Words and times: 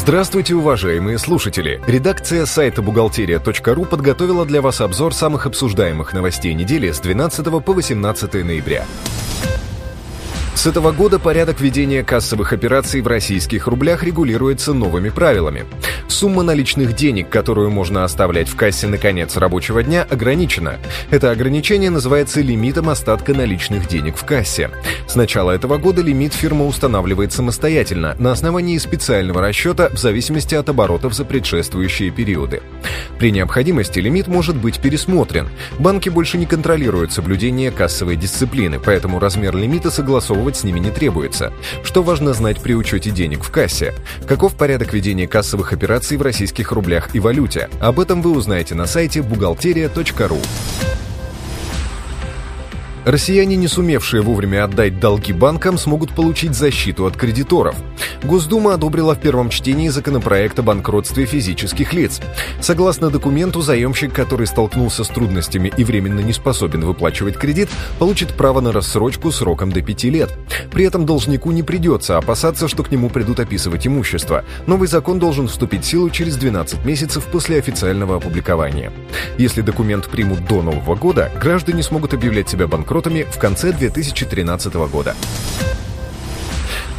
Здравствуйте, 0.00 0.54
уважаемые 0.54 1.18
слушатели! 1.18 1.78
Редакция 1.86 2.46
сайта 2.46 2.80
бухгалтерия.ру 2.80 3.84
подготовила 3.84 4.46
для 4.46 4.62
вас 4.62 4.80
обзор 4.80 5.12
самых 5.12 5.44
обсуждаемых 5.44 6.14
новостей 6.14 6.54
недели 6.54 6.90
с 6.90 7.00
12 7.00 7.62
по 7.62 7.74
18 7.74 8.32
ноября. 8.42 8.86
С 10.60 10.66
этого 10.66 10.92
года 10.92 11.18
порядок 11.18 11.58
ведения 11.62 12.04
кассовых 12.04 12.52
операций 12.52 13.00
в 13.00 13.06
российских 13.06 13.66
рублях 13.66 14.04
регулируется 14.04 14.74
новыми 14.74 15.08
правилами. 15.08 15.64
Сумма 16.06 16.42
наличных 16.42 16.94
денег, 16.94 17.30
которую 17.30 17.70
можно 17.70 18.04
оставлять 18.04 18.46
в 18.46 18.56
кассе 18.56 18.86
на 18.86 18.98
конец 18.98 19.38
рабочего 19.38 19.82
дня, 19.82 20.02
ограничена. 20.02 20.78
Это 21.08 21.30
ограничение 21.30 21.88
называется 21.88 22.42
лимитом 22.42 22.90
остатка 22.90 23.32
наличных 23.32 23.88
денег 23.88 24.18
в 24.18 24.26
кассе. 24.26 24.70
С 25.08 25.14
начала 25.14 25.52
этого 25.52 25.78
года 25.78 26.02
лимит 26.02 26.34
фирма 26.34 26.66
устанавливает 26.66 27.32
самостоятельно 27.32 28.14
на 28.18 28.30
основании 28.30 28.76
специального 28.76 29.40
расчета 29.40 29.88
в 29.88 29.98
зависимости 29.98 30.54
от 30.54 30.68
оборотов 30.68 31.14
за 31.14 31.24
предшествующие 31.24 32.10
периоды. 32.10 32.60
При 33.18 33.30
необходимости 33.30 33.98
лимит 33.98 34.28
может 34.28 34.56
быть 34.56 34.80
пересмотрен. 34.80 35.48
Банки 35.78 36.10
больше 36.10 36.36
не 36.36 36.44
контролируют 36.44 37.12
соблюдение 37.12 37.70
кассовой 37.70 38.16
дисциплины, 38.16 38.78
поэтому 38.78 39.18
размер 39.20 39.56
лимита 39.56 39.90
согласовывать 40.50 40.56
с 40.56 40.64
ними 40.64 40.78
не 40.80 40.90
требуется. 40.90 41.52
Что 41.82 42.02
важно 42.02 42.32
знать 42.32 42.60
при 42.60 42.74
учете 42.74 43.10
денег 43.10 43.42
в 43.42 43.50
кассе? 43.50 43.94
Каков 44.26 44.54
порядок 44.54 44.92
ведения 44.92 45.26
кассовых 45.26 45.72
операций 45.72 46.16
в 46.16 46.22
российских 46.22 46.72
рублях 46.72 47.14
и 47.14 47.20
валюте? 47.20 47.68
Об 47.80 48.00
этом 48.00 48.22
вы 48.22 48.32
узнаете 48.32 48.74
на 48.74 48.86
сайте 48.86 49.22
бухгалтерия.ру. 49.22 50.38
Россияне, 53.10 53.56
не 53.56 53.66
сумевшие 53.66 54.22
вовремя 54.22 54.62
отдать 54.62 55.00
долги 55.00 55.32
банкам, 55.32 55.78
смогут 55.78 56.12
получить 56.12 56.54
защиту 56.54 57.06
от 57.06 57.16
кредиторов. 57.16 57.74
Госдума 58.22 58.74
одобрила 58.74 59.16
в 59.16 59.20
первом 59.20 59.50
чтении 59.50 59.88
законопроект 59.88 60.60
о 60.60 60.62
банкротстве 60.62 61.26
физических 61.26 61.92
лиц. 61.92 62.20
Согласно 62.60 63.10
документу, 63.10 63.62
заемщик, 63.62 64.12
который 64.12 64.46
столкнулся 64.46 65.02
с 65.02 65.08
трудностями 65.08 65.72
и 65.76 65.82
временно 65.82 66.20
не 66.20 66.32
способен 66.32 66.84
выплачивать 66.84 67.36
кредит, 67.36 67.68
получит 67.98 68.34
право 68.34 68.60
на 68.60 68.70
рассрочку 68.70 69.32
сроком 69.32 69.72
до 69.72 69.82
5 69.82 70.04
лет. 70.04 70.30
При 70.70 70.84
этом 70.84 71.04
должнику 71.04 71.50
не 71.50 71.64
придется 71.64 72.16
опасаться, 72.16 72.68
что 72.68 72.84
к 72.84 72.92
нему 72.92 73.10
придут 73.10 73.40
описывать 73.40 73.88
имущество. 73.88 74.44
Новый 74.68 74.86
закон 74.86 75.18
должен 75.18 75.48
вступить 75.48 75.82
в 75.82 75.88
силу 75.88 76.10
через 76.10 76.36
12 76.36 76.84
месяцев 76.84 77.24
после 77.24 77.58
официального 77.58 78.18
опубликования. 78.18 78.92
Если 79.36 79.62
документ 79.62 80.08
примут 80.08 80.46
до 80.46 80.62
Нового 80.62 80.94
года, 80.94 81.32
граждане 81.40 81.82
смогут 81.82 82.14
объявлять 82.14 82.48
себя 82.48 82.68
банкротами 82.68 82.99
банкротами 83.00 83.26
в 83.30 83.38
конце 83.38 83.72
2013 83.72 84.74
года. 84.90 85.14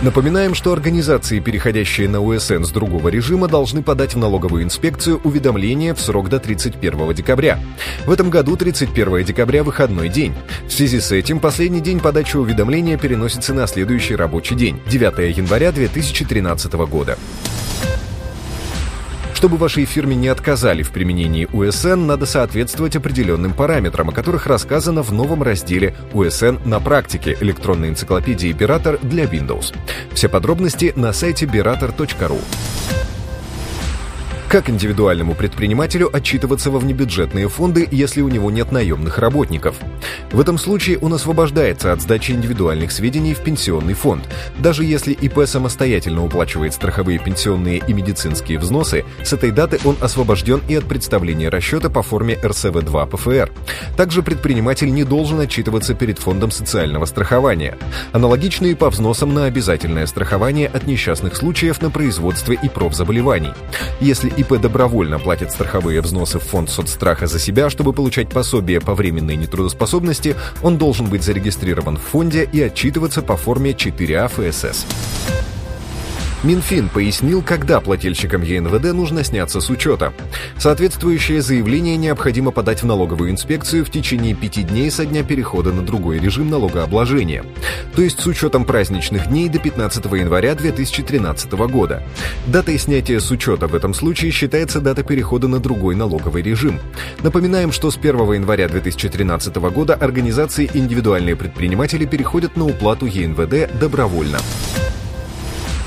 Напоминаем, 0.00 0.54
что 0.54 0.72
организации, 0.72 1.40
переходящие 1.40 2.08
на 2.08 2.20
УСН 2.20 2.62
с 2.62 2.70
другого 2.70 3.08
режима, 3.08 3.48
должны 3.48 3.82
подать 3.82 4.14
в 4.14 4.18
налоговую 4.18 4.62
инспекцию 4.62 5.20
уведомление 5.24 5.92
в 5.92 6.00
срок 6.00 6.28
до 6.28 6.38
31 6.38 7.14
декабря. 7.14 7.58
В 8.06 8.12
этом 8.12 8.30
году 8.30 8.56
31 8.56 9.24
декабря– 9.24 9.62
выходной 9.64 10.08
день. 10.08 10.34
В 10.68 10.72
связи 10.72 11.00
с 11.00 11.10
этим 11.10 11.40
последний 11.40 11.80
день 11.80 11.98
подачи 11.98 12.36
уведомления 12.36 12.96
переносится 12.96 13.52
на 13.52 13.66
следующий 13.66 14.14
рабочий 14.14 14.54
день– 14.54 14.80
9 14.86 15.36
января 15.36 15.72
2013 15.72 16.72
года. 16.74 17.18
Чтобы 19.38 19.56
вашей 19.56 19.84
фирме 19.84 20.16
не 20.16 20.26
отказали 20.26 20.82
в 20.82 20.90
применении 20.90 21.46
УСН, 21.52 22.06
надо 22.06 22.26
соответствовать 22.26 22.96
определенным 22.96 23.52
параметрам, 23.52 24.08
о 24.08 24.12
которых 24.12 24.48
рассказано 24.48 25.04
в 25.04 25.12
новом 25.12 25.44
разделе 25.44 25.94
«УСН 26.12 26.56
на 26.64 26.80
практике» 26.80 27.36
электронной 27.40 27.90
энциклопедии 27.90 28.50
Биратор 28.50 28.98
для 29.00 29.26
Windows. 29.26 29.76
Все 30.12 30.28
подробности 30.28 30.92
на 30.96 31.12
сайте 31.12 31.46
berator.ru. 31.46 32.40
Как 34.48 34.70
индивидуальному 34.70 35.34
предпринимателю 35.34 36.08
отчитываться 36.10 36.70
во 36.70 36.78
внебюджетные 36.78 37.50
фонды, 37.50 37.86
если 37.90 38.22
у 38.22 38.30
него 38.30 38.50
нет 38.50 38.72
наемных 38.72 39.18
работников? 39.18 39.76
В 40.32 40.40
этом 40.40 40.56
случае 40.56 40.96
он 41.00 41.12
освобождается 41.12 41.92
от 41.92 42.00
сдачи 42.00 42.32
индивидуальных 42.32 42.90
сведений 42.90 43.34
в 43.34 43.40
пенсионный 43.40 43.92
фонд. 43.92 44.26
Даже 44.58 44.84
если 44.84 45.12
ИП 45.12 45.40
самостоятельно 45.44 46.24
уплачивает 46.24 46.72
страховые 46.72 47.18
пенсионные 47.18 47.82
и 47.86 47.92
медицинские 47.92 48.58
взносы, 48.58 49.04
с 49.22 49.34
этой 49.34 49.50
даты 49.50 49.80
он 49.84 49.98
освобожден 50.00 50.62
и 50.66 50.76
от 50.76 50.86
представления 50.86 51.50
расчета 51.50 51.90
по 51.90 52.02
форме 52.02 52.38
РСВ-2 52.42 53.06
ПФР. 53.06 53.52
Также 53.98 54.22
предприниматель 54.22 54.90
не 54.90 55.04
должен 55.04 55.40
отчитываться 55.40 55.92
перед 55.92 56.18
фондом 56.18 56.52
социального 56.52 57.04
страхования. 57.04 57.76
Аналогичные 58.12 58.76
по 58.76 58.88
взносам 58.88 59.34
на 59.34 59.44
обязательное 59.44 60.06
страхование 60.06 60.68
от 60.68 60.86
несчастных 60.86 61.36
случаев 61.36 61.82
на 61.82 61.90
производстве 61.90 62.58
и 62.62 62.70
профзаболеваний. 62.70 63.52
Если 64.00 64.37
ИП 64.38 64.60
добровольно 64.60 65.18
платит 65.18 65.50
страховые 65.50 66.00
взносы 66.00 66.38
в 66.38 66.44
фонд 66.44 66.70
соцстраха 66.70 67.26
за 67.26 67.40
себя, 67.40 67.70
чтобы 67.70 67.92
получать 67.92 68.28
пособие 68.28 68.80
по 68.80 68.94
временной 68.94 69.34
нетрудоспособности, 69.34 70.36
он 70.62 70.78
должен 70.78 71.06
быть 71.06 71.24
зарегистрирован 71.24 71.96
в 71.96 72.02
фонде 72.02 72.48
и 72.52 72.62
отчитываться 72.62 73.20
по 73.22 73.36
форме 73.36 73.72
4А 73.72 74.28
ФСС. 74.28 74.86
Минфин 76.44 76.88
пояснил, 76.88 77.42
когда 77.42 77.80
плательщикам 77.80 78.42
ЕНВД 78.42 78.92
нужно 78.92 79.24
сняться 79.24 79.60
с 79.60 79.70
учета. 79.70 80.12
Соответствующее 80.56 81.42
заявление 81.42 81.96
необходимо 81.96 82.52
подать 82.52 82.82
в 82.82 82.86
налоговую 82.86 83.32
инспекцию 83.32 83.84
в 83.84 83.90
течение 83.90 84.34
пяти 84.34 84.62
дней 84.62 84.88
со 84.92 85.04
дня 85.04 85.24
перехода 85.24 85.72
на 85.72 85.82
другой 85.82 86.20
режим 86.20 86.48
налогообложения, 86.48 87.44
то 87.96 88.02
есть 88.02 88.20
с 88.20 88.26
учетом 88.26 88.64
праздничных 88.64 89.26
дней 89.26 89.48
до 89.48 89.58
15 89.58 90.04
января 90.04 90.54
2013 90.54 91.52
года. 91.52 92.04
Датой 92.46 92.78
снятия 92.78 93.18
с 93.18 93.32
учета 93.32 93.66
в 93.66 93.74
этом 93.74 93.92
случае 93.92 94.30
считается 94.30 94.80
дата 94.80 95.02
перехода 95.02 95.48
на 95.48 95.58
другой 95.58 95.96
налоговый 95.96 96.42
режим. 96.42 96.78
Напоминаем, 97.24 97.72
что 97.72 97.90
с 97.90 97.96
1 97.96 98.14
января 98.34 98.68
2013 98.68 99.56
года 99.56 99.94
организации 99.94 100.70
индивидуальные 100.72 101.34
предприниматели 101.34 102.04
переходят 102.04 102.56
на 102.56 102.64
уплату 102.64 103.06
ЕНВД 103.06 103.76
добровольно. 103.80 104.38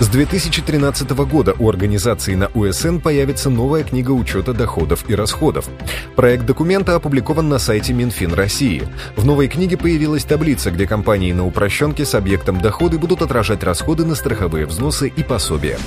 С 0.01 0.07
2013 0.07 1.11
года 1.11 1.53
у 1.59 1.69
организации 1.69 2.33
на 2.33 2.47
УСН 2.55 2.97
появится 2.97 3.51
новая 3.51 3.83
книга 3.83 4.09
учета 4.09 4.51
доходов 4.51 5.07
и 5.07 5.13
расходов. 5.13 5.69
Проект 6.15 6.43
документа 6.43 6.95
опубликован 6.95 7.49
на 7.49 7.59
сайте 7.59 7.93
Минфин 7.93 8.33
России. 8.33 8.81
В 9.15 9.27
новой 9.27 9.47
книге 9.47 9.77
появилась 9.77 10.25
таблица, 10.25 10.71
где 10.71 10.87
компании 10.87 11.33
на 11.33 11.45
упрощенке 11.45 12.03
с 12.03 12.15
объектом 12.15 12.59
доходы 12.61 12.97
будут 12.97 13.21
отражать 13.21 13.63
расходы 13.63 14.03
на 14.03 14.15
страховые 14.15 14.65
взносы 14.65 15.07
и 15.07 15.21
пособия. 15.21 15.77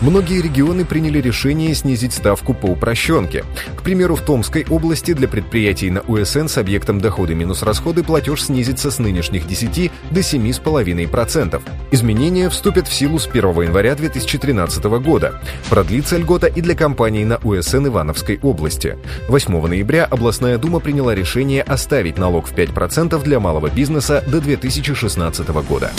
Многие 0.00 0.40
регионы 0.40 0.84
приняли 0.84 1.20
решение 1.20 1.74
снизить 1.74 2.12
ставку 2.12 2.54
по 2.54 2.66
упрощенке. 2.66 3.44
К 3.74 3.82
примеру, 3.82 4.14
в 4.14 4.20
Томской 4.20 4.64
области 4.70 5.12
для 5.12 5.26
предприятий 5.26 5.90
на 5.90 6.02
УСН 6.02 6.46
с 6.46 6.56
объектом 6.56 7.00
доходы 7.00 7.34
минус 7.34 7.62
расходы 7.62 8.04
платеж 8.04 8.44
снизится 8.44 8.92
с 8.92 9.00
нынешних 9.00 9.48
10 9.48 9.90
до 10.12 10.20
7,5%. 10.20 11.60
Изменения 11.90 12.48
вступят 12.48 12.86
в 12.86 12.92
силу 12.92 13.18
с 13.18 13.26
1 13.26 13.42
января 13.62 13.96
2013 13.96 14.84
года. 15.02 15.40
Продлится 15.68 16.16
льгота 16.16 16.46
и 16.46 16.60
для 16.60 16.76
компаний 16.76 17.24
на 17.24 17.38
УСН 17.38 17.88
Ивановской 17.88 18.38
области. 18.40 18.96
8 19.28 19.66
ноября 19.66 20.04
областная 20.04 20.58
дума 20.58 20.78
приняла 20.78 21.12
решение 21.12 21.62
оставить 21.62 22.18
налог 22.18 22.46
в 22.46 22.54
5% 22.54 23.20
для 23.24 23.40
малого 23.40 23.68
бизнеса 23.68 24.22
до 24.28 24.40
2016 24.40 25.48
года. 25.48 25.90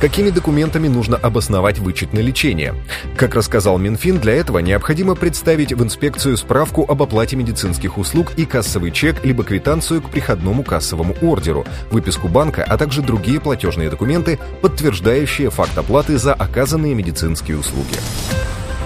Какими 0.00 0.30
документами 0.30 0.86
нужно 0.86 1.16
обосновать 1.16 1.80
вычет 1.80 2.12
на 2.12 2.20
лечение? 2.20 2.74
Как 3.16 3.34
рассказал 3.34 3.78
Минфин, 3.78 4.20
для 4.20 4.34
этого 4.34 4.60
необходимо 4.60 5.16
представить 5.16 5.72
в 5.72 5.82
инспекцию 5.82 6.36
справку 6.36 6.86
об 6.88 7.02
оплате 7.02 7.34
медицинских 7.34 7.98
услуг 7.98 8.32
и 8.36 8.46
кассовый 8.46 8.92
чек 8.92 9.24
либо 9.24 9.42
квитанцию 9.42 10.00
к 10.00 10.10
приходному 10.10 10.62
кассовому 10.62 11.16
ордеру, 11.20 11.66
выписку 11.90 12.28
банка, 12.28 12.64
а 12.64 12.78
также 12.78 13.02
другие 13.02 13.40
платежные 13.40 13.90
документы, 13.90 14.38
подтверждающие 14.60 15.50
факт 15.50 15.76
оплаты 15.76 16.16
за 16.16 16.32
оказанные 16.32 16.94
медицинские 16.94 17.58
услуги. 17.58 17.96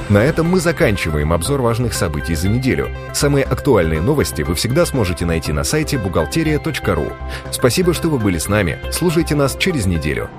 На 0.09 0.25
этом 0.25 0.49
мы 0.49 0.61
заканчиваем 0.61 1.33
обзор 1.33 1.61
важных 1.61 1.93
событий 1.93 2.35
за 2.35 2.49
неделю. 2.49 2.89
Самые 3.13 3.45
актуальные 3.45 4.01
новости 4.01 4.43
вы 4.43 4.55
всегда 4.55 4.87
сможете 4.87 5.27
найти 5.27 5.53
на 5.53 5.63
сайте 5.63 5.99
бухгалтерия.ру. 5.99 7.13
Спасибо, 7.51 7.93
что 7.93 8.09
вы 8.09 8.19
были 8.19 8.39
с 8.39 8.49
нами. 8.49 8.79
Слушайте 8.91 9.35
нас 9.35 9.57
через 9.59 9.85
неделю. 9.85 10.31